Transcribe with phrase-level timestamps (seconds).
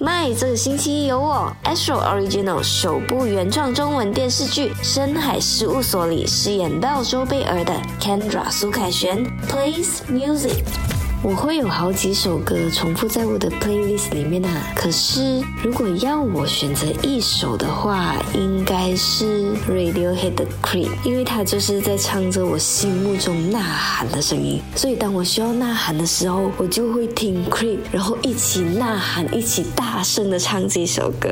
[0.00, 10.97] My 这个星期有我 Astro Original 首部原创中文电视剧《深海事务所》里饰演到周贝儿的 Kendra 苏凯旋 plays music。
[11.20, 31.30] 我会有好几首歌重复在我的 playlist 里面啊，可是如果要我选择一首的话，应该是 Radiohead 的 Creep，因为它就是在唱着我心目中呐喊的声音，所以当我需要呐喊的时候，我就会听 Creep，然后一起呐喊，一起大声的唱这首歌。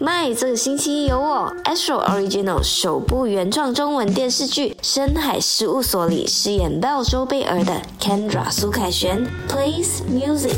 [0.00, 10.56] My 这个星期一有我 Astro Original 首部原创中文电视剧《深海事务所》里饰演到周贝尔的 Kendra 苏凯旋 Please music。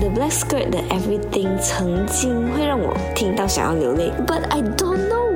[0.00, 5.27] The Black Skirt 的 Everything 曾经会让我听到想要流泪，But I don't know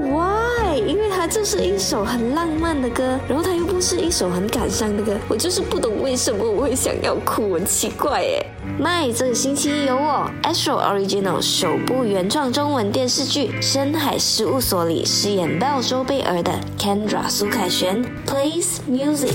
[1.34, 8.46] 这是一首很浪漫的歌，然后它又不是一首很感伤的歌，我就是不懂为什么我会想要哭，很奇怪耶。
[8.78, 19.32] My 这个星期有我 Astro Original 首部原创中文电视剧《深海事务所》里饰演 Bell 周贝儿的 Kendra 苏凯旋 plays music。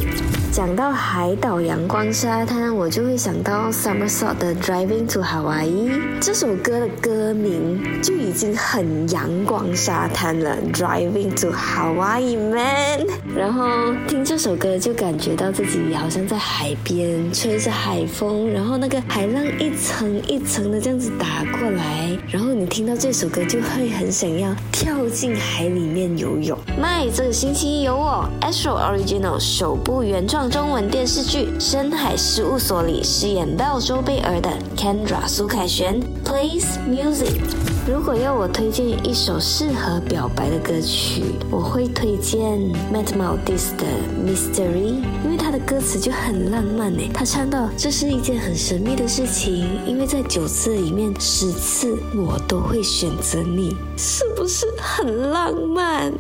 [0.52, 5.92] 讲到海岛阳光沙滩，我就会想到 Summersault 的 Driving to Hawaii
[6.22, 13.06] 这首歌的歌名就已经很阳光沙滩了，Driving to Hawaii man。
[13.36, 13.68] 然后
[14.08, 26.58] 听这首歌就感觉到自己好像在海边，吹着海风，然后那个海浪一层一层的这样子打过来，然后你听到这首歌就会很想要跳进海里面游泳。
[26.82, 37.77] My 这个星期有我 Astro Original 首部原创中文电视剧《深海事务所》里饰演到周贝尔的 Kendra 苏凯旋 plays music。
[37.88, 42.60] 如果要我推荐一首适合表白的歌曲，我会推荐
[42.94, 43.86] Matt Maldis 的
[44.26, 47.00] Mystery，因为他的歌词就很浪漫呢。
[47.14, 56.12] 他唱到这是一件很神秘的事情，因为在九次里面十次我都会选择你，是不是很浪漫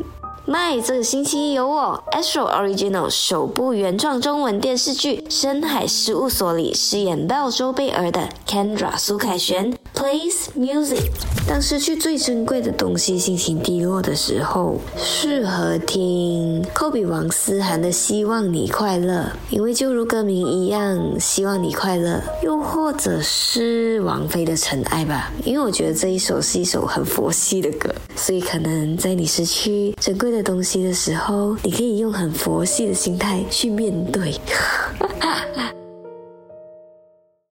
[0.47, 11.09] ？My 这个星期有我 Astro Original 首部原创中文电视剧《深海事务所》里饰演到周贝儿的 Kendra 苏凯旋 plays music。
[11.47, 22.21] 当失去最珍贵的东西，心情低落的时候，适合听科比王思涵的《希望你快乐》，因为就如歌名一样，希望你快乐。
[22.43, 34.33] 又或者是王菲的《尘埃》吧，因为我觉得这一首是一首很佛系的歌，所以可能在你失去珍贵的东西的时候，你可以用很佛系的心态去面对。
[34.43, 35.07] 哈
[35.55, 35.73] 哈